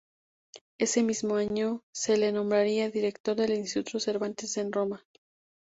[0.79, 5.05] Ese mismo año se le nombraría director del Instituto Cervantes en Roma.